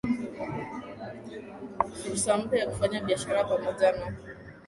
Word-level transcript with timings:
fursa 1.99 2.31
mpya 2.39 2.57
ya 2.59 2.65
kufanya 2.67 2.99
biashara 3.01 3.43
pamoja 3.47 3.91
na 3.91 4.05